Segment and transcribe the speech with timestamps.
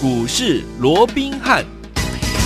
[0.00, 1.77] 股市罗宾汉。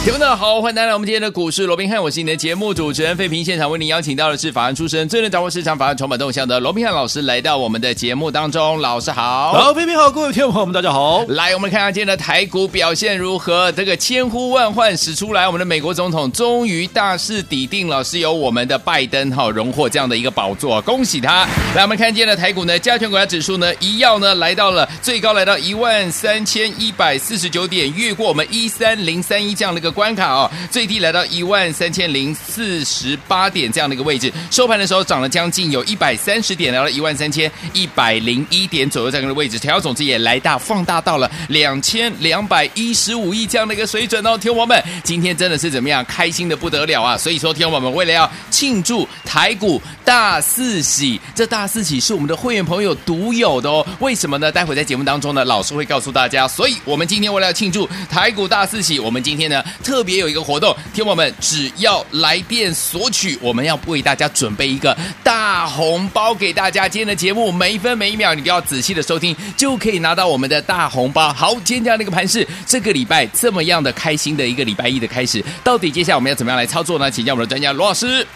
[0.05, 3.45] 听众们好，欢迎来到我们今天的股市罗宾汉，我是你的节目主持人费平。
[3.45, 8.81] 现场为您邀请到的是法案出身、最能掌握市场法案筹码动向的罗宾汉老师，来到我们的节目当中。
[8.81, 11.25] 老师好，好，费平好，各位听众朋友们，大家好。
[11.29, 13.71] 来，我们看看今天的台股表现如何？
[13.71, 21.47] 这个千呼万唤始出来，我们的美国总统终于大势抵定了，是由我们的拜登哈荣获这样的一个宝座，恭喜他。
[21.77, 30.51] 来，我们看今天的台股呢，加权股价指数呢，一样呢来到了最高来到一万三千一百四十九点，越过我们一三零三一这样的一个关卡哦。
[30.71, 44.37] 最低来到一万三千零四十八点这样的一个位置，收盘的时候涨了将近有一百三十点，来到一万三千一百零一点左右这样的位置，成交总值也来大放大到了两千两百一十五亿这样的一个水准哦。
[44.39, 47.17] 天王们今天真的是怎么样，开心的不得了啊！
[47.17, 53.87] 所以说，天王们为了要庆祝台股大四喜，这大四喜是我们的会员朋友独有的哦。
[54.01, 54.51] 为什么呢？
[54.51, 56.47] 待会在节目当中呢，老师会告诉大家。
[56.49, 60.75] 所以我们今天为了要庆祝台股大四喜，我们今天呢特别有一个活动。
[60.95, 66.89] 听我们只要来电索取，我们要为大家准备一个大红包给大家。
[66.89, 71.33] 今天的节目每一分每一秒，你都要仔细的收听，就可以拿到我们的大红包。
[71.33, 77.11] 好，今天这样的一个盘势，这个礼拜这么样的开心的一个礼拜一的开始，到底接下来我们要怎么样来操作呢？
[77.11, 78.27] 请教我们的专家罗老师。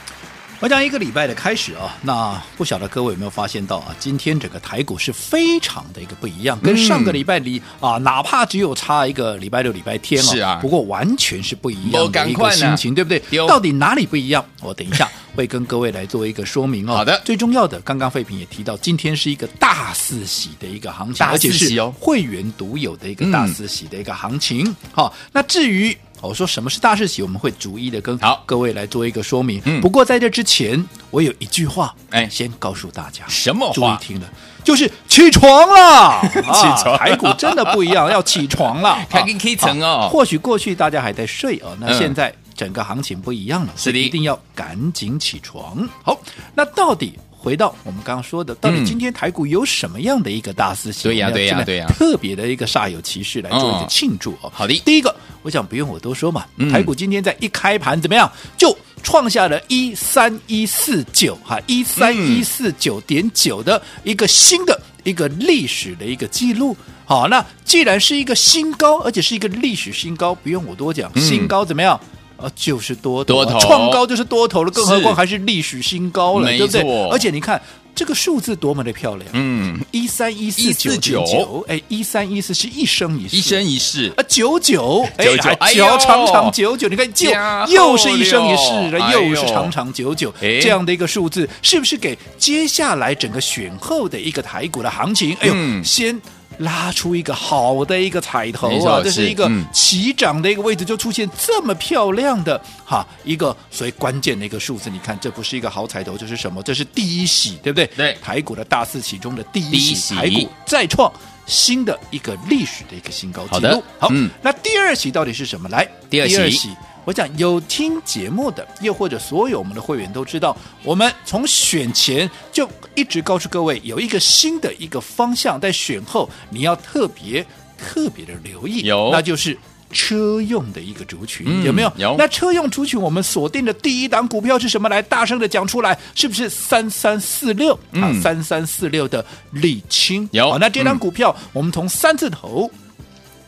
[0.59, 13.21] 我讲一个礼拜的开始啊，那不晓得各位有没有发现到啊，今天整个台股是非常的一个不一样，跟上个礼拜里啊，哪怕只有差一个礼拜六、礼拜天啊，是啊，不过完全是不一样的一个心情，对不对？
[13.47, 14.43] 到底哪里不一样？
[14.63, 16.97] 我等一下会跟各位来做一个说明哦。
[16.97, 24.75] 好的，最重要的，刚刚费平也提到，今天是一个大四喜的一个行情，而且是会员独有的一个大四喜的一个行情。
[24.93, 25.97] 好，那至于。
[26.21, 29.63] 我说什么是大事喜，我们会逐一的跟好各位来做一个说明。
[29.65, 33.73] 嗯，不过在这之前，我有一句话，哎，先告诉大家，什么话？
[33.73, 34.29] 注意听了，
[34.65, 36.21] 就是起床了。
[36.53, 38.99] 起床，台股真的不一样， 要起床了。
[39.09, 40.09] 开根 K 层哦。
[40.11, 45.89] 或许过去大家还在睡哦，那现在整个行情不一样了，是的，一定要赶紧起床。
[46.03, 46.19] 好，
[46.55, 47.19] 那到底？
[47.47, 51.05] 回到我们刚刚说的，到底今天台股有什么样的一个大事情？
[51.05, 54.51] 对呀，对呀，对呀，特别的一个煞有其事来做一个庆祝哦。
[54.53, 66.77] 好的，第一个，我想不用我多说嘛，台股今天在一开盘怎么样，就创下了一三一四九哈一三一四九点九的一个新的一个历史的一个记录。
[67.05, 72.01] 好，那既然是一个新高，而且是一个历史新高，不用我多讲，新高怎么样？
[72.37, 77.09] 啊，就是多头，多头创高就是多头了，更何况还是历史新高了，对不对？
[77.11, 77.61] 而且你看
[77.95, 87.31] 这个数字多么的漂亮，嗯，一三一四九九，哎，一三一四是一生一世，一生一世啊，九九九九，哎呦，长长久久，你看就
[87.69, 95.35] 又是一生一世了，又是长长久久，这样的一个数字，是不是给接下来整个选后的一个台股的行情？
[95.41, 96.21] 哎呦，先。
[96.59, 104.89] 拉出一个好的一个彩头啊，这是一个起涨的一个位置，就出现这么漂亮的哈一个所以关键的一个数字。
[104.91, 106.63] 你看，这不是一个好彩头，这是什么？
[106.63, 107.87] 这是第一喜，对不对？
[107.97, 111.13] 对，台股的大四喜中的第一喜，台股再创
[111.47, 113.51] 新的一个历史的一个新高纪录。
[113.51, 114.09] 好的，好，
[114.43, 115.69] 那第二喜到底是什么？
[115.69, 116.71] 来，第二喜。
[117.07, 127.47] 我想有听节目的，又或者所有我们的会员都知道，我们从选前就一直告诉各位，有一个新的一个方向，在选后你要特别
[127.79, 129.57] 特别的留意，有，那就是
[129.93, 131.93] 车用的一个族群，嗯、有没有？
[131.97, 132.17] 有。
[132.19, 134.89] 那车用族群，我们锁定的第一档股票是什么？
[134.89, 138.11] 来，大声的讲出来，是不是三三四六啊？
[138.21, 139.25] 三三四六的
[139.55, 140.29] 沥青
[140.59, 142.69] 那这档股票，嗯、我们从三字头。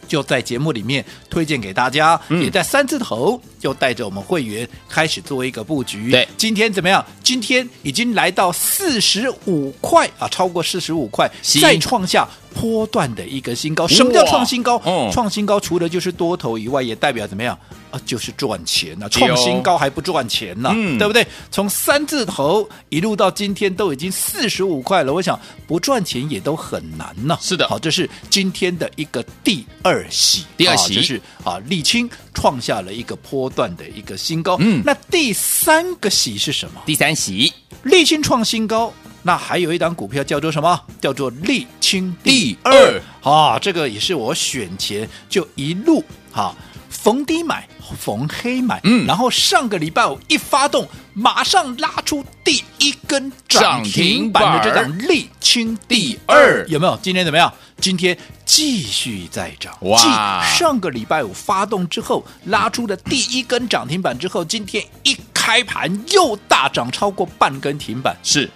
[0.09, 6.11] 就在节目里面推荐给大家，嗯、也在三字头就带着我们会员开始做一个布局。
[6.11, 7.05] 对，今天怎么样？
[7.23, 11.31] 今天已经来到四十五块啊，超过四十五块，
[11.61, 13.87] 再创下波段的一个新高。
[13.87, 14.77] 什么叫创新高？
[14.85, 17.59] 哦、创新高除了就是多头以外，也代表怎么样？
[17.91, 19.09] 啊，就是赚钱呐！
[19.09, 21.27] 创新高还不赚钱呢，嗯、对不对？
[21.51, 27.39] 从三字头一路到今天都已经四十五块了，我想不赚钱也都很难呢。
[27.41, 34.57] 是的，好，这是今天的一个第二喜，第二喜、啊、就是啊，沥青创下了一个波段的一个新高。
[34.61, 36.83] 嗯，那第三个喜是什么？
[36.85, 37.53] 第三喜，
[37.85, 38.93] 沥青创新高，
[39.23, 40.81] 那还有一档股票叫做什么？
[41.01, 46.55] 叫做沥青第二啊，这个也是我选前就一路哈。
[46.89, 47.69] 逢低买，
[47.99, 54.59] 逢黑买，嗯，然后上个礼拜五一发动，马上拉出第一根涨停板。
[54.59, 56.99] 的这档沥青第二，有没有？
[57.03, 57.53] 今天怎么样？
[57.81, 60.43] 今天继续再涨，哇！
[60.45, 68.51] 上个礼拜五发动之后，拉出的第一根涨停板之后，今天一开盘又大涨超过半根停板，是。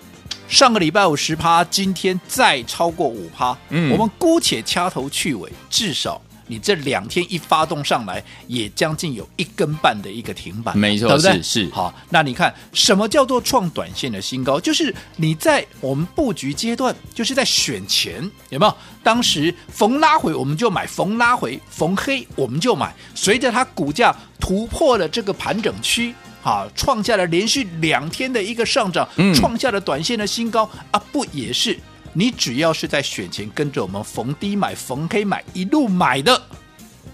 [0.49, 6.21] 上个礼拜五十趴，今天再超过五趴，嗯，我们姑且掐头去尾，至少。
[6.53, 11.33] 你这两天一发动上来，也将近有一根半的一个停板，没错，对不对？
[11.37, 11.71] 是是。
[11.71, 14.61] 好，那你看什么叫做创短线的新高？
[14.61, 18.77] 就是你在我们布局阶段，就是在选前有没有？
[19.03, 26.15] 当时逢拉回我们就买，逢拉回逢黑我们就买，随着它股价突破了这个盘整区。
[26.43, 31.03] 好，创下了连续两天的一个上涨，嗯、创下了短线的新高啊！
[31.11, 31.79] 不也是？
[32.13, 36.41] 你只要是在选前跟着我们逢低买、逢黑买，一路买的。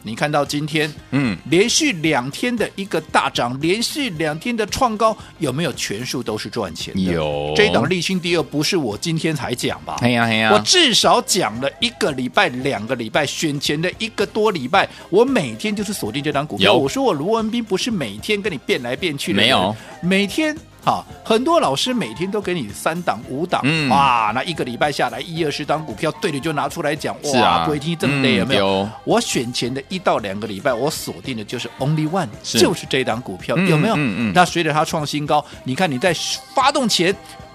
[0.02, 7.00] 你看到今天，嗯，连续两天的一个大涨，连续两天的创高，有没有全数都是赚钱的？
[7.00, 7.52] 有。
[7.56, 9.96] 这一档立新第二不是我今天才讲吧？
[10.00, 16.72] 哎呀哎呀，我至少讲了一个礼拜、两个礼拜，选前的一个多礼拜，我每天就是锁定这档股票。
[16.72, 20.56] 我说我卢文斌不是每天跟你变来变去的，没有，每天。
[20.88, 28.66] 好，很多老师每天都给你三档五档，嗯，哇，那一个礼拜下来一二十档股票，对的就拿出来讲，哇，是啊，不会听这么累有没有？
[28.66, 28.88] 有。
[29.04, 33.94] 我选前的一到两个礼拜，我锁定的就是 only one，是就是这档股票，有没有？
[33.96, 34.14] 嗯嗯。
[34.30, 36.16] 嗯，那随着它创新高，你看你在
[36.54, 37.14] 发动前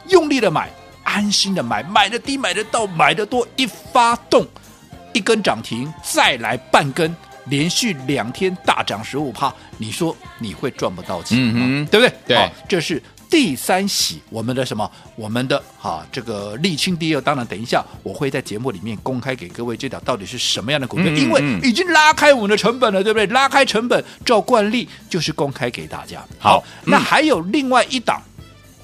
[0.10, 0.70] 用力的买，
[1.02, 4.46] 安心的买，买的低买的到，买的多，一发动
[5.12, 7.16] 一根涨停，再来半根，
[7.46, 11.62] 连续两天大涨十五趴，你说你会赚不到钱吗？
[11.66, 12.36] 嗯、对不对？
[12.36, 13.02] 对，这是。
[13.34, 14.88] 第三喜，我们的什么？
[15.16, 17.22] 我们的哈，这个沥青第二。
[17.22, 21.08] 当然，等一下我会在节目里面公开给各位，这档到底是什么样的股票？
[21.08, 23.26] 嗯嗯、因为已经拉开我们的成本了，对不对？
[23.34, 26.24] 拉开成本，照惯例就是公开给大家。
[26.38, 28.22] 好，好那还有另外一档，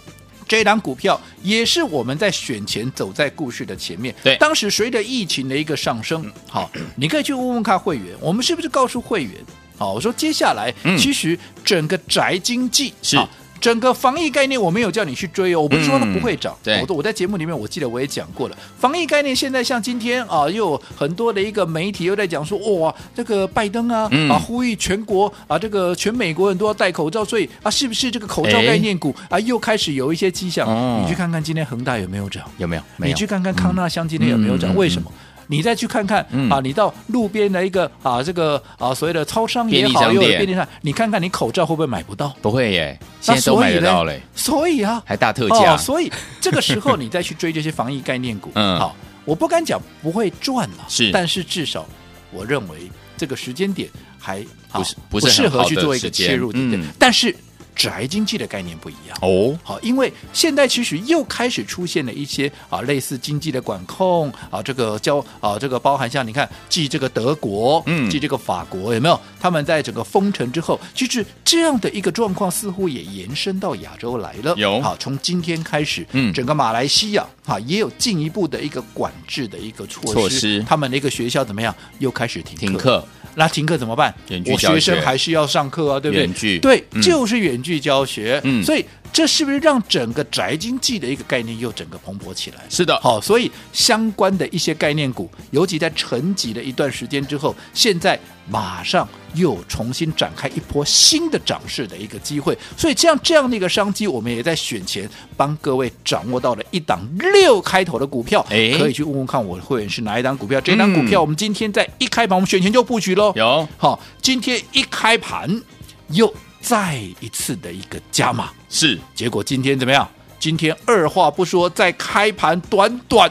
[0.07, 0.13] 嗯、
[0.47, 4.15] 这一档股票也是我们在选前走在故事的前面。
[4.23, 9.33] 对，当时随着疫情的一个上升，好，你可以去问问看会员，我们是不是告诉会员？
[9.77, 13.15] 好，我说接下来，嗯、其实整个宅经济是。
[13.59, 16.53] 整个防疫概念，我没有叫你去追哦，我不是说它不会涨。
[16.53, 18.57] 嗯、对，我我在节目里面，我记得我也讲过了。
[18.77, 30.67] 防疫概念现在像今天啊，又有很多的一个媒体又在讲说，哇，这个拜登啊、嗯、啊，呼吁全国啊，这个全美国人都要戴口罩，所以啊，是不是这个口罩概念股啊，又开始有一些迹象？
[30.67, 32.43] 哦、你去看看今天恒大有没有涨？
[32.57, 32.81] 有没有？
[32.97, 33.13] 没有。
[33.13, 34.73] 你去看看康纳香今天有没有涨？
[34.73, 35.11] 嗯、为什么？
[35.51, 42.31] 你再去看看、嗯、啊，你到路边的一个啊，这个啊所谓的超商也好，又有便利店，你看看你口罩会不会买不到？
[42.39, 44.21] 不会耶，现在都买得到嘞。
[44.35, 45.77] 所以啊，还大特价、哦。
[45.77, 51.83] 所以这个时候你再去追这些防疫概念股， 嗯，好，我不敢讲不会赚了，是，但是至少
[52.31, 52.77] 我认为
[53.17, 57.35] 这个时间点还不是不是适合去做一个切入点，嗯、但是。
[57.79, 69.17] 宅经济的概念不一样哦，好，因为现在其实又开始出现了一些啊类似经济的管控啊，这个交啊这个包含像你看，继这个德国，嗯，继这个法国有没有？
[69.39, 74.53] 他们在整个封城之后，其实这样的一个状况似乎也延伸到亚洲来了。
[74.57, 81.73] 有好，从今天开始，嗯，整个马来西亚哈也有进一步的一个管制的一个措施，措施他们的一个学校怎么样？
[81.99, 82.43] 又开始。
[82.49, 83.05] 停课
[83.35, 84.13] 那停课怎么办？
[84.47, 86.59] 我学生还是要上课啊，对不对？
[86.59, 88.39] 对，嗯、就是远距教学。
[88.43, 92.63] 嗯，所以这是不是让整个宅经济的一个概念又整个蓬勃起来？
[92.69, 98.17] 是的，好，所以相关的一些概念股，尤其在沉寂了一段时间之后，现在
[98.47, 102.57] 马上又重新展开一波新的涨势的一个机会。
[102.77, 110.61] 所以这样这样的一个商机，我们也在选前帮各位掌握到了一档六开头的股票，哎，可以去问问看我的会员是哪一档股票。
[110.61, 113.33] 这档股票我们今天在一开盘，我们选前就布局喽。
[113.35, 115.61] 有，好，今天一开盘
[116.09, 116.33] 又。
[116.61, 120.07] 再一次的一个加码是，结果今天怎么样？
[120.39, 123.29] 今天二话不说，在开盘短短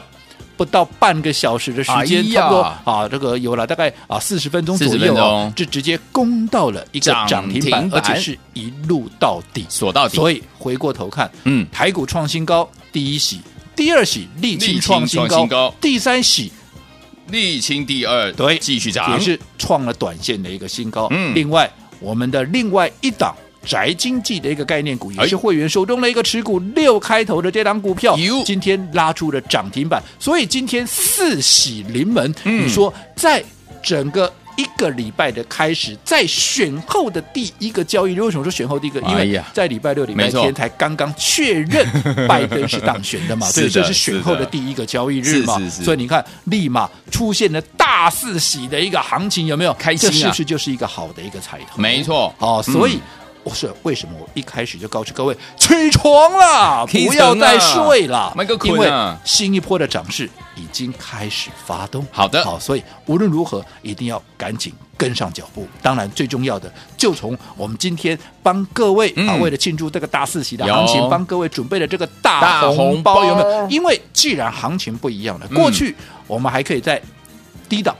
[0.55, 10.15] 不到半个小时的时间，哎、差不多啊，这个有了大概啊四十分钟左右哦，就直接攻到了一个涨停板，而且是一路到底锁到底。
[10.15, 13.41] 所以回过头看，嗯，台股创新高，第一喜，
[13.75, 16.51] 第二喜，沥青创新高，第三喜，
[17.31, 21.07] 沥青第二，对，继续涨，也是创了短线的一个新高。
[21.11, 21.71] 嗯，另外。
[21.99, 28.15] 我们的另外一档宅经济的一个概念股，也是会员手中的一个持股六开头的这档股票，
[28.45, 32.33] 今天拉出了涨停板，所以今天四喜临门。
[32.43, 33.43] 你说，在
[33.83, 38.99] 整个一个礼拜的开始，在选后的第一个交易日，为什么说选后第一个？
[39.01, 41.87] 因为在礼拜六、礼拜天才刚刚确认
[42.27, 45.57] 拜登是当选的嘛， 所以这是选后的第一个交易日嘛。
[45.69, 49.73] 所以你看，立马出现了大四喜的一个行情，有没有？
[49.75, 50.11] 开心啊！
[50.11, 51.77] 这是不是就是一个好的一个彩头？
[51.77, 52.99] 没错，哦，所以。
[53.49, 58.31] 我是为什么我一开始就告诉各位起床了， 不要再睡了，
[58.63, 58.87] 因为
[59.25, 62.05] 新一波的涨势已经开始发动。
[62.11, 65.67] 好的，好，所以无论如何一定要赶紧跟上脚步。
[65.81, 73.67] 当然，最重要的就从我们今天帮各位啊，为了庆祝这个大四喜的行情，帮各位准备了这个大红包，有没有？
[73.67, 75.95] 因为既然行情不一样了，过去
[76.27, 77.01] 我们还可以在
[77.67, 77.95] 低档。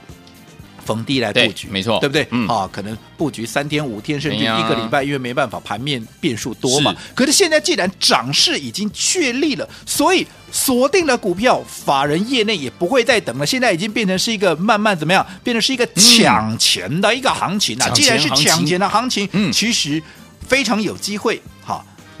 [0.90, 2.26] 逢低来布局，没错，对不对？
[2.30, 6.92] 嗯，啊，可能布局三天五天甚至一哎个礼拜，因为没办法盘面变数多嘛。
[7.14, 13.46] 可是现在既然涨势已经确立了，所以锁定了股票，法人业内也不会再等了。
[13.46, 15.24] 现在已经变成是一个慢慢怎么样？
[15.44, 17.88] 变成是一个抢钱的一个行情了。
[17.90, 20.02] 既然是抢钱的行情，嗯其实
[20.48, 21.59] 非常有机会，哈。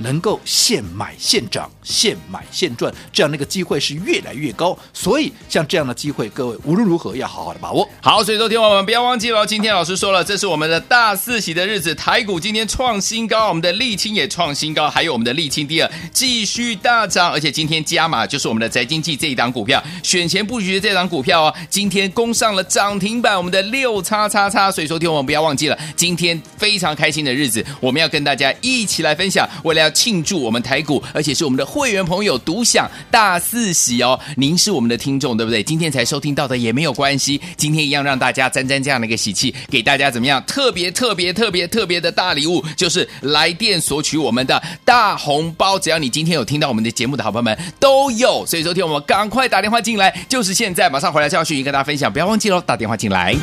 [0.00, 4.76] 能够现买现涨，现买现赚，这样那个机会是越来越高。
[4.92, 7.88] 所以像这样的机会，各位无论如何要好好的把握。
[8.00, 24.70] 好，所以说听我们不要忘记了，今天老师说了，这是我们的大四喜的日子，台股今天创新高，我们的沥青也创新高，还有我们的沥青第二继续大涨，而且今天加码就是我们的宅经济这一档股票，选前布局的这档股票哦，今天攻上了涨停板，我们的六叉叉叉。
[24.70, 34.18] 所以说听我们不要忘记了，今天非常开心的日子，我们要跟大家一起来分享，为了要庆祝我们台股，而且是我们的会员朋友独享大四喜哦。
[34.36, 35.62] 您是我们的听众，对不对？
[35.62, 40.42] 今天才收听到的也没有关系，今天一样让大家沾沾这样的一个喜气，给大家怎么样？
[40.46, 45.78] 特别特别特别特别的大礼物，就是来电索取我们的大红包。
[45.78, 53.34] 只要你今天有听到我们的节目的好朋友们都有，所以说听我们赶快打电话进来，就是现在，马上回来教训，跟大家分享，不要忘记喽，打电话进来。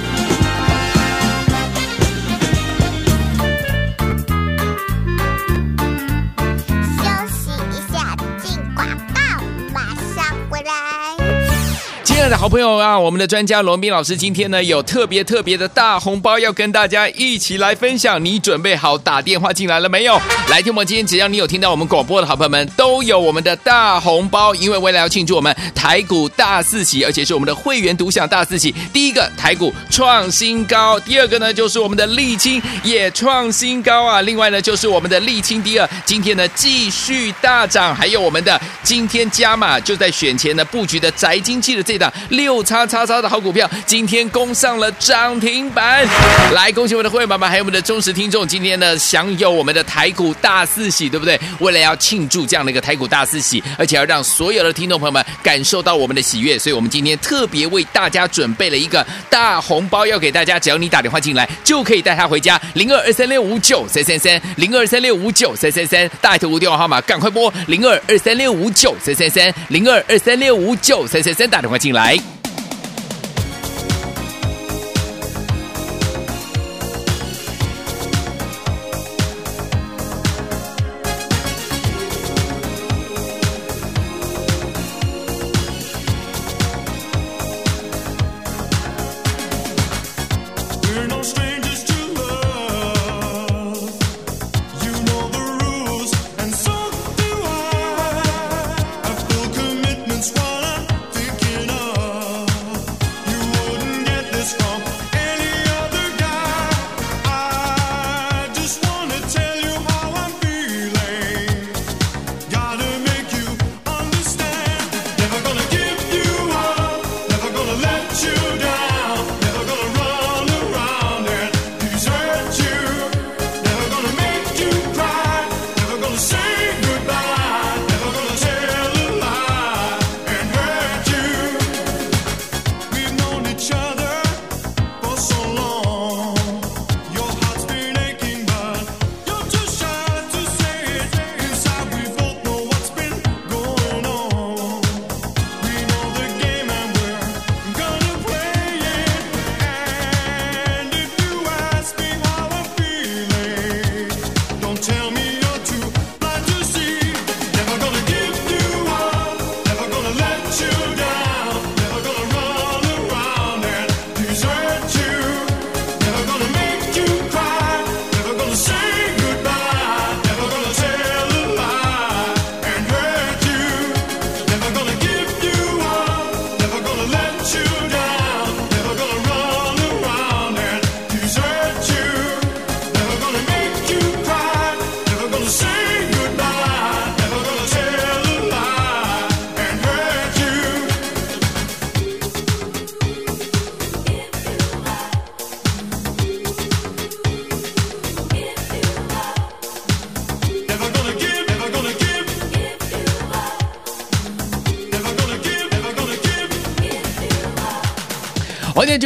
[12.29, 20.19] 的好朋友啊，我们的专家罗斌老师今天呢有特别特别的大红包要跟大家一起来分享，你准备好打电话进来了没有？
[20.49, 28.75] 来听我们今天只要你有听到我们广播的好朋友们都有我们的大红包，因为为了要庆祝我们台股大四喜，而且是我们的会员独享大四喜。
[28.91, 42.11] 第一个台股创新高，第二个呢就是我们的沥青也创新高啊，另外呢就是我们的沥青第二今天呢继续大涨，还有我们的今天加码就在选前呢布局的宅经济的这档。
[42.29, 46.07] 六叉叉叉的好股票，今天攻上了涨停板。
[46.53, 51.39] 来，恭喜我们的会员宝宝，还有我们的忠实听众，今天呢享有我们的台股大四喜，对不对？
[51.59, 60.57] 为了要庆祝这样的一个台股大四喜，而且要让所有的听众朋友们感受到我们的喜悦，所以我们今天特别为大家准备了一个大红包，要给大家。
[60.59, 62.59] 只要你打电话进来，就可以带他回家。
[62.73, 72.06] 零二二三六五九三三三，零二三六五九三三三，大头无电话号码，赶快拨零二二三六五九三三三，零二二三六五九三三三，打电话进来。
[72.07, 72.36] 欢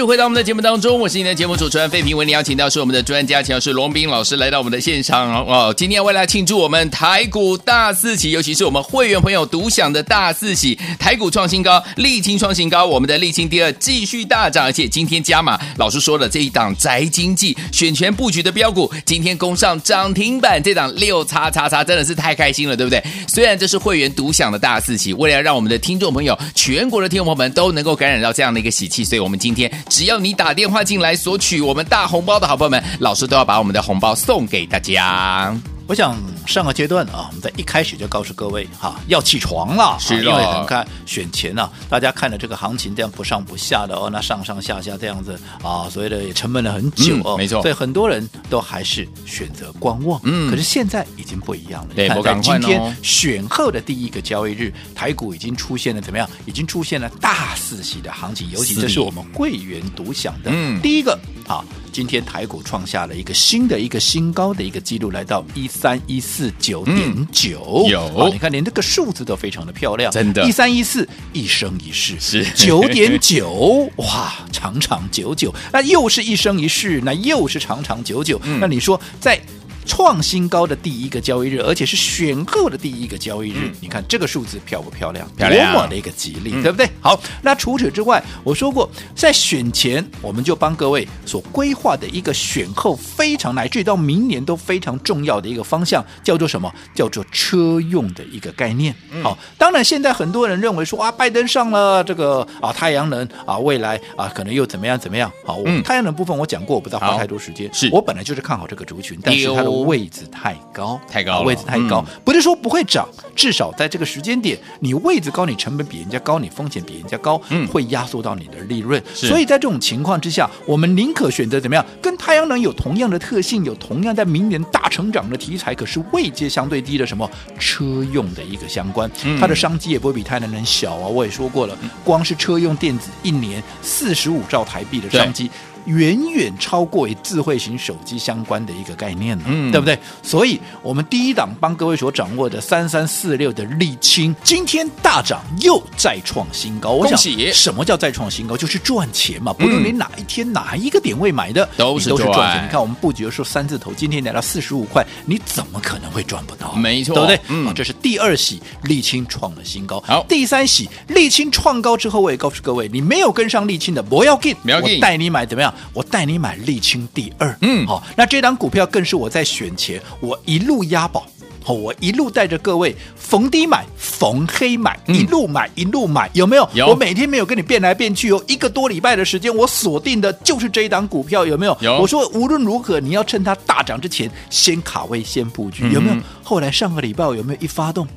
[0.06, 5.74] 回到我们的节目当中，我是你的节目主持人费平，为你邀请到是我们的专家，请到是龙斌老师来到我们的现场哦。
[5.76, 23.04] 今天为了庆祝我们台股大四喜，尤其是我们会员朋友独享的大四喜，台股创新高，沥青创新高，我们的沥青第二继续大涨，而且今天加码，老师说的这一档宅经济选权布局的标股，今天攻上涨停板，这档六叉叉叉真的是太开心了，对不对？
[23.28, 29.72] 虽然这是会员独享的大四喜，为了让我们的听众朋友，全国的听众朋友们都能够感染到这样的一个喜气，所以我们今天。
[29.92, 35.54] 只要你打电话进来索取我们大红包的好朋友们，老师都要把我们的红包送给大家。
[35.88, 50.20] 我想上个阶段啊，我们在一开始就告诉各位哈，要起床了，是的，因为很看选前呢、啊，大家看了这个行情这样不上不下的哦，那上上下下这样子啊，所谓的也沉闷了很久哦，嗯、没错，所以很多人都还是选择观望。
[50.24, 51.94] 嗯，可是现在已经不一样了。
[51.94, 56.30] 对，看我赶快今天选后的第一个交易日，台股已经出现了怎么样？
[56.46, 60.52] 已经出现了大四喜的行情，尤其这是我们会员独享的。
[60.54, 61.64] 嗯，第一个啊。
[61.92, 67.86] 今天台股创下了一个新的一个新高的一个记录，来到一三一四九点九。
[67.90, 72.18] 有、啊，你看连这个数字都非常的漂亮，真的，一三一四一生一世。
[72.18, 72.46] 是。
[72.56, 79.40] 九点九，哇，长长久久，那又是一生一世，那又是长长久久，嗯、那你说在？
[79.86, 85.28] 创新高的第一个交易日，而且是选后的第一个交易日，嗯、你看这个数字漂不漂亮？
[85.36, 86.90] 漂亮，多么的一个吉利，嗯、对不对？
[87.02, 96.72] 好，那除此之外，我说过，在选前我们就帮各位所规划的一个选后非常乃至于到明年都非常重要的一个方向，叫做什么？
[96.94, 98.94] 叫做车用的一个概念。
[99.12, 105.32] 嗯、好，当然现在很多人认为说啊，拜登上了这个啊太阳能啊，未来啊可能又怎么样怎么样？
[105.46, 107.68] 好，太阳能部分我讲过，我不知道花太多时间。
[107.74, 109.71] 是我本来就是看好这个族群，但是它的。
[109.80, 119.02] 位置太高，太高，位置太高，嗯、不是说不会涨，至少在这个时间点，你位置高，你成本比人家高，你风险比人家高，嗯，会压缩到你的利润。
[119.14, 121.86] 所以在这种情况之下，我们宁可选择怎么样？
[122.02, 131.08] 跟太阳能有同样的特性，有同样在明年大成长的题材，可是位阶相对低的什么车用的一个相关，嗯、它的商机也不会比太阳能小啊。
[131.08, 135.50] 我也说过了，光是车用电子一年四十五兆台币的商机。
[135.86, 139.98] 远远超过于智慧型手机相关的一个概念了，嗯，对不对？
[140.22, 146.98] 所以，我们第一档帮各位所掌握的三三四六的沥青，今天大涨又再创新高。
[146.98, 147.52] 恭喜！
[147.52, 148.56] 什么叫再创新高？
[148.56, 149.54] 就是赚钱嘛。
[149.54, 152.66] 不论你哪一天哪一个点位买的，都是赚钱。
[152.66, 156.74] 你看我们布局的时候三字头，今天来到四十五块，你怎么可能会赚不到？
[156.74, 157.40] 没错，对不对？
[157.50, 160.02] 嗯，这是第二喜，沥青创了新高。
[160.06, 165.71] 好，第三喜，沥青创高之后，我也告诉各位，你没有跟上沥青的，不要紧，我带你买怎么样？
[165.94, 171.26] 我带你买沥青第二，嗯，好，那这档股票更是我在选前，我一路押宝，
[171.64, 176.70] 好，我一路带着各位逢低买，逢黑买，一路买一路买，有没有？
[176.74, 176.88] 有。
[176.88, 181.78] 我每天没有跟你变来变去哦，一个多礼拜的时间，我锁定的就是这一档股票，有没有？
[181.82, 182.00] 有。
[182.00, 186.16] 我说无论如何，你要趁它大涨之前先卡位，先布局，有没有？
[186.44, 188.08] 后来上个礼拜有没有一发动？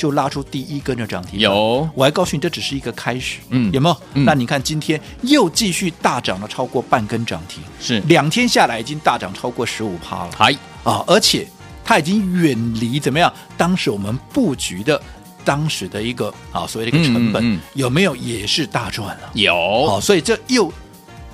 [0.00, 3.96] 就拉出第一根的涨停，有，我还告诉你这只是一个开始，嗯，有没有？
[4.14, 11.04] 嗯、那你看今天又继续大涨了超过半根涨停，是两天下来已经大涨超过十五趴了，嗨啊！
[11.06, 11.46] 而且
[11.84, 13.30] 它已经远离怎么样？
[13.58, 14.98] 当时我们布局的
[15.44, 19.30] 当时的一个啊所谓的一个成本、嗯嗯、有没有也是大赚了？
[19.34, 20.72] 有，好，所以这又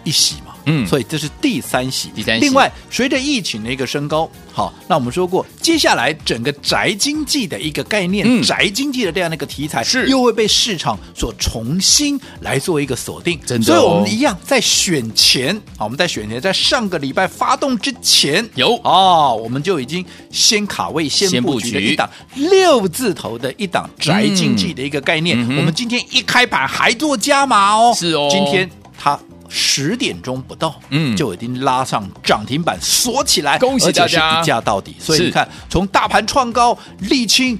[0.03, 0.46] 一洗嘛。
[0.67, 2.11] 嗯，所以这是第三喜。
[2.15, 2.41] 第三喜。
[2.41, 13.39] 另外，随着疫情的一个升高，好，那我们说过，接下来整个宅经济的一个概念，嗯、宅经济的这样的一个题材，是又会被市场所重新来做一个锁定。
[13.47, 13.77] 真的、哦。
[13.77, 25.39] 所以我们一样在选前，好，我们在选前，在上个礼拜发动之前，有哦，我们就已经先卡位、先布局的一档六字头的一档宅经济的一个概念。
[25.39, 29.17] 嗯、我们今天一开盘还做加码哦，是哦，今天它。
[29.49, 34.95] 十点钟不到，嗯，就已经拉上涨停板锁起来，恭喜大家，而且是一价到底。
[34.99, 37.59] 所以你看，从大盘创高，沥青，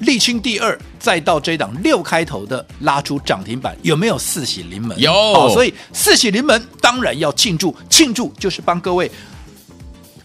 [0.00, 4.98] 沥青第二，再到这档六开头的拉出涨停板，有没有四喜临门？
[4.98, 5.12] 有，
[5.52, 9.10] 所以四喜临门，当然要庆祝，庆祝就是帮各位。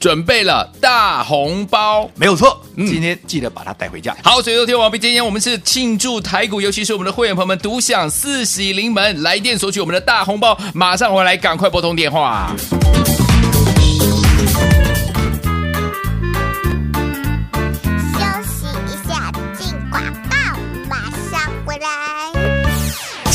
[0.05, 2.61] 准备了大红包，没有错。
[2.75, 4.13] 今天记得把它带回家。
[4.13, 12.55] 嗯、好，所以说听完毕，今天我们是庆祝台股，尤其是我们的会员朋友们独享四喜临门，来电索取我们的大红包，马上回来，赶快拨通电话。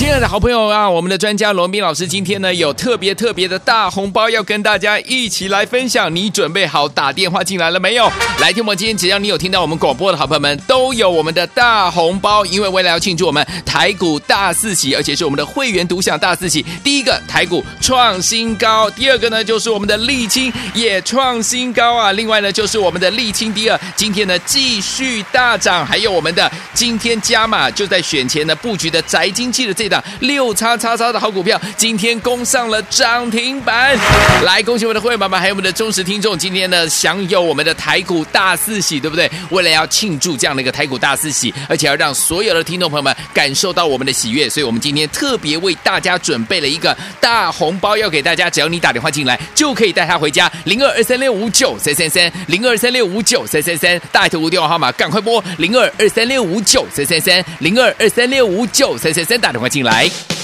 [0.00, 8.10] 亲爱的好朋友啊，我们的专家罗宾老师今天呢有特别特别的大红包要跟大家一起来分享，你准备好打电话进来了没有？
[8.40, 16.64] 来听我们今天只要你有听到我们广播的好朋友们，都有我们的大红包，因为为了要庆祝我们台股大四喜，而且是我们的会员独享大四喜。
[16.82, 29.89] 第一个台股创新高，第二个呢就是我们的沥青也创新高啊，另外呢就是我们的沥青第二，今天呢继续大涨，还有我们的今天加码就在选前呢布局的宅经济的这。
[30.20, 33.96] 六叉叉叉的好股票，今天攻上了涨停板，
[34.44, 39.30] 来恭喜我们的会员们，还有我们的忠实听众，今天呢享有我们的台股大四喜，对不对？
[39.50, 50.50] 为了要庆祝这样的一个台股大四喜，而且要让所有的听众朋友们感受到我们的喜悦，所以我们今天特别为大家准备了一个大红包要给大家，只要你打电话进来，就可以带他回家。
[50.64, 59.79] 零二二三六五九三三三，零二三六五九三三三，大头无电话号码，赶快拨零二二三六五九三三三，零二二三六五九三三三，打电话进。
[59.82, 60.39] 来。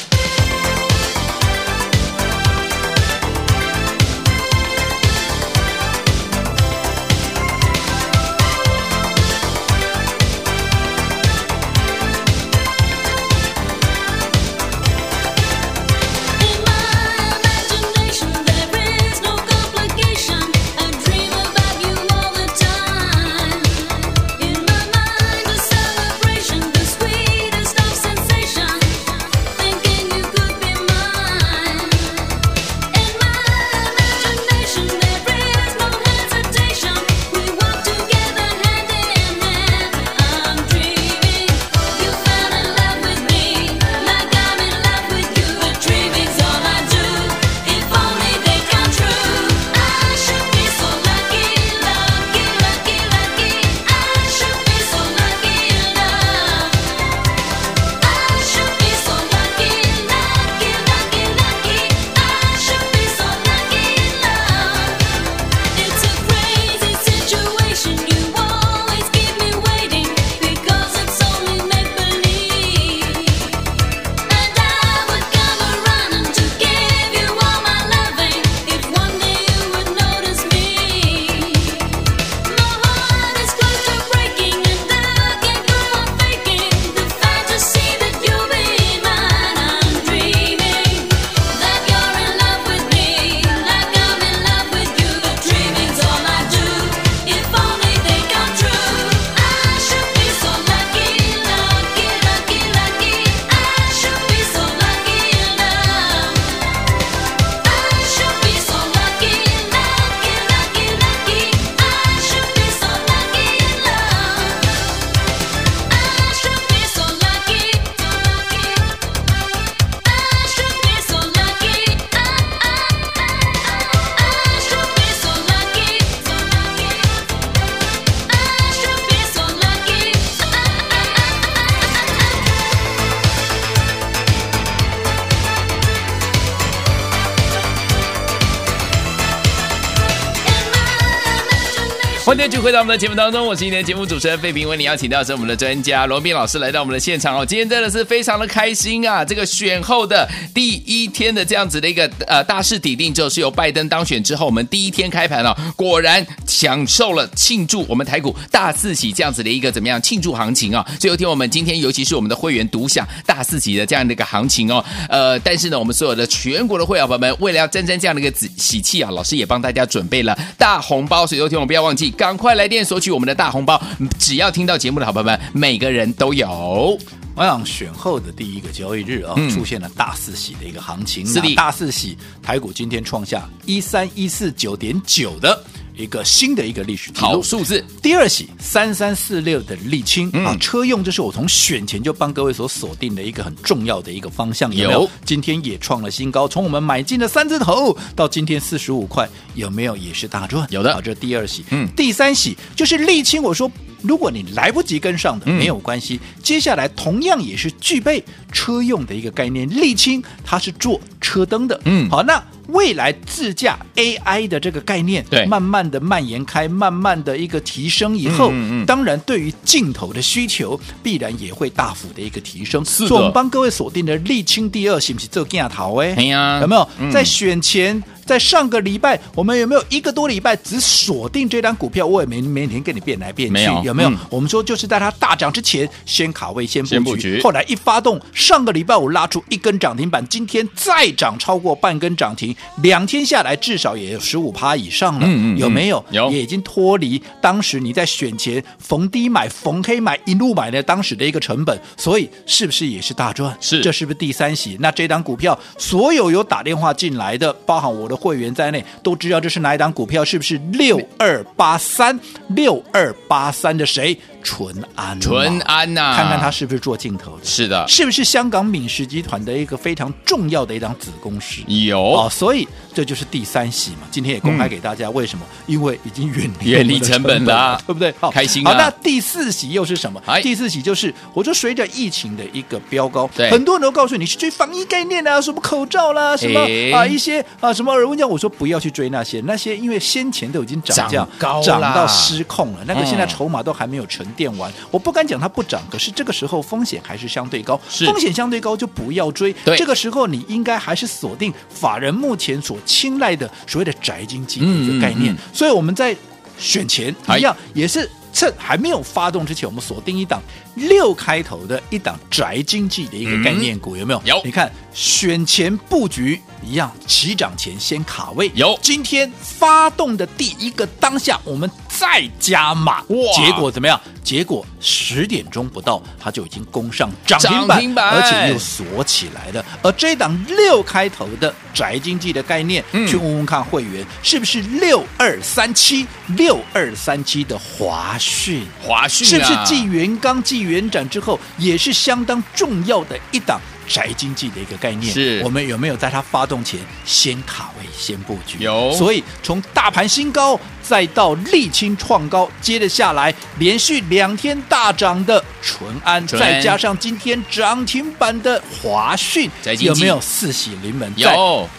[142.26, 147.46] 欢迎继续回到我们的节目当中，我是今天节目主持人费平，为你邀请到的是我们的专家罗宾老师来到我们的现场哦。
[147.46, 149.24] 今天真的是非常的开心啊！
[149.24, 160.84] 这个选后的第一天的这样子的一个呃大势底定之后，是由拜登当选之后，我们第一天开盘了，果然享受了庆祝我们台股大四喜这样子的一个怎么样庆祝行情啊！
[160.98, 164.84] 最后听我们今天尤其是我们的会员独享大四喜的这样的一个行情哦。
[165.08, 172.12] 呃，但是呢，我们所有的全国的会员朋友们，为了要沾沾这样的一个喜气啊，老师也帮大家准备了大红包，所以有听我们不要忘记。
[172.16, 173.80] 赶快来电索取我们的大红包！
[174.18, 176.98] 只要听到节目的好朋友们，每个人都有。
[177.34, 181.26] 我想选后的第一个交易日啊，嗯、出现了大四喜的一个行情。
[181.26, 185.62] 是的，大四喜，台股今天创下一三一四九点九的
[185.96, 187.84] 一个新的一个历史好数字。
[188.02, 194.74] 第二喜三三四六的沥青、嗯、啊，车用这是我从选前就帮各位所锁定的一个很重要的一个方向。
[194.74, 200.66] 有，有今天也创了新高，从我们买进的三字头到今天四十五块，有没有也是大赚？
[200.70, 200.92] 有的。
[200.92, 201.64] 好，这是第二喜。
[201.70, 203.70] 嗯，第三喜就是沥青，我说。
[204.02, 206.20] 如果你来不及跟上的，没有关系。
[206.22, 211.80] 嗯、接下来同样也是具备车用的一个概念，沥青它是做车灯的。
[211.86, 222.84] 嗯好，那未来自驾 AI 的这个概念，对慢慢的蔓延开，慢慢的一个提升以后，嗯嗯嗯当然对于镜头的需求必然也会大幅的一个提升。
[222.84, 225.96] 是的所以我们帮各位锁定的沥青第二，是不是这个镜头？
[225.96, 228.02] 哎，哎呀有没有嗯在选前？
[228.26, 232.04] 在上个礼拜，我们有没有一个多礼拜只锁定这张股票？
[232.04, 234.10] 我也没每天跟你变来变去，没有有没有？
[234.10, 242.52] 嗯我们说就是在它大涨之前先卡位、先布局，先布局后来一发动，上个礼拜五拉出一根涨停板，今天再涨超过半根涨停，
[242.82, 246.04] 两天下来至少也有十五趴以上了，嗯嗯嗯有没有？
[246.10, 253.56] 有也已经脱离当时你在选前逢低买、逢黑买、一路买的当时的一个成本，所以是不是也是大赚？
[253.60, 254.76] 是这是不是第三喜？
[254.80, 260.24] 那这档股票，所有有打电话进来的，包含我的会员在内，都知道这是哪一档股票？
[260.24, 264.16] 是不是六二八三六二八三的谁？
[264.46, 271.62] 淳安嘛，淳安呐、看看他是不是做镜头的，是的，是不是香港敏实集团的一个非常重要的一张子公司？
[271.66, 274.06] 有、哦，所以这就是第三喜嘛。
[274.10, 275.44] 今天也公开给大家，为什么？
[275.66, 277.72] 因为已经远离远离成本了。
[277.72, 278.14] 了，对不对？
[278.20, 278.70] 好，开心啊。
[278.70, 280.22] 好，那第四喜又是什么？
[280.26, 280.40] 哎？
[280.40, 283.50] 第四喜就是，我就随着疫情的一个飙高，对。
[283.50, 286.92] 很多人都告诉你去追防疫概念啊，什么口罩啦，什么哎。
[286.92, 293.28] 啊一些啊什么耳温枪，我说不要去追那些，那些因为先前都已经涨价涨高涨到失控了，那个现在嗯。
[293.36, 299.76] 筹码都还没有沉淀完，我不敢讲它不涨，可是这个时候风险还是相对高，风险相对高就不要追，对。
[299.76, 305.34] 这个时候你应该还是锁定法人目前所青睐的所谓的宅经济的一个概念，嗯。
[305.34, 306.14] 嗯嗯所以我们在
[306.58, 307.38] 选前哎。
[307.38, 310.42] 一样也是趁还没有发动之前，我们锁定一档
[310.74, 314.22] 六开头的一档宅经济的一个概念股，有没有？
[314.24, 318.50] 有你看选前布局一样，起涨前先卡位。
[318.54, 324.00] 有今天发动的第一个当下，我们再加码，哇结果怎么样？
[324.22, 329.64] 结果十点钟不到，它就已经攻上涨停板，停板而且又锁起来了。
[329.82, 336.04] 而这档六开头的宅经济的概念，嗯去问问看会员是不是六二三七
[336.36, 338.66] 六二三七的华讯？
[338.82, 345.12] 华讯、啊、是不是继元刚、继元展之后，也是相当重要的一档宅经济的一个概念？
[345.12, 348.58] 是我们有没有在它发动前先卡位、先布局？
[348.58, 359.48] 有所以从大盘新高，再到沥青创高，接着下来连续两天大涨的淳安，淳安再加上今天涨停板的华讯
[359.80, 361.12] 有没有四喜临门？
[361.16, 361.36] 有在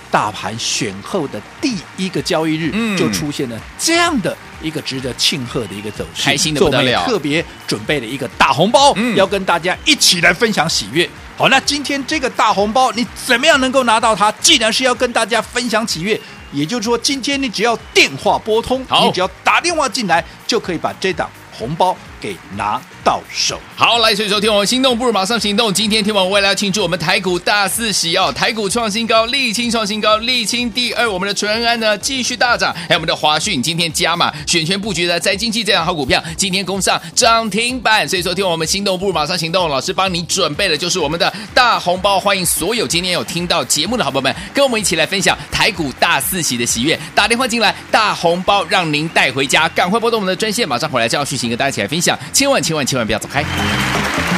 [0.09, 11.09] 大盘选后的第一个交易日，嗯就出现了这样的一个值得庆贺的一个走势，开心的不得了特别准备了一个大红包，嗯要跟大家一起来分享喜悦。
[11.37, 14.31] 好，那今天这个大红包你怎么样能够拿到它？
[14.39, 16.19] 既然是要跟大家分享喜悦，
[16.51, 23.57] 也就是说，今天你只要电话拨通，好你只要打电话进来，就可以把这档红包给拿到手。
[23.73, 25.73] 好，来，所以说听我们心动不如马上行动。
[25.73, 38.05] 今天天王为了要庆祝我们台股大四喜哦，台股创新高，沥青创新高，沥青第二，我们的淳安呢继续大涨，还有我们的华讯今天加码选权布局的在经济这样好股票，今天攻上涨停板。
[38.09, 46.99] 所以说听我们心动不如马上行动，老师帮你准备的就是我们的大红包，欢迎所有今天有听到节目的好朋友们，跟我们一起来分享台股大四喜的喜悦。
[47.15, 54.36] 打电话进来，大红包让您带回家，赶快拨动我们的专线，马上回来就要续行跟大家一起来分享，千万千万千千万不要走开。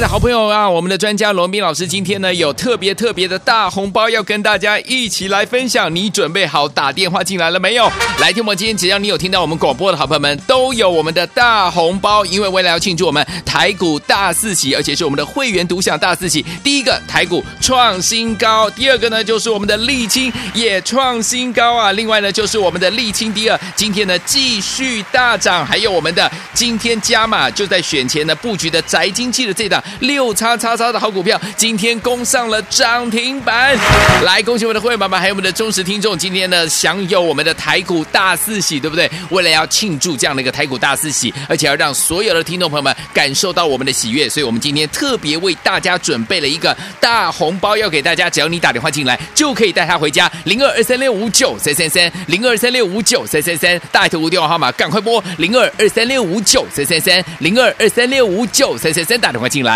[0.00, 7.90] 的好朋友啊，我们的专家罗斌老师今天呢有特别特别的大红包要跟大家一起来分享，你准备好打电话进来了没有？
[8.20, 16.44] 来听我今天只要你有听到我们广播的好朋友们，都有我们的大红包，因为为了要庆祝我们台股大四喜，而且是我们的会员独享大四喜。
[16.62, 33.76] 第一个台股创新高，第二个呢就是我们的沥青也创新高啊，另外呢就是我们的沥青第二，今天呢继续大涨，还有我们的今天加码就在选前呢布局的宅经济的这档六叉叉叉的好股票，今天攻上了涨停板。
[34.24, 39.10] 来，恭喜我们的会员爸爸，还有我们的忠实听众，今天呢享有我们的台股大四喜，对不对？
[39.30, 50.30] 为了要庆祝这样的一个台股大四喜，而且要让所有的听众朋友们感受到我们的喜悦，所以我们今天特别为大家准备了一个大红包，要给大家，只要你打电话进来，就可以带他回家。
[50.44, 59.75] 零二二三六五九三三三，零二三六五九三三三，大头无电话号码赶快拨零二二三六五九三三三，零二二三六五九三三三，打电话进来。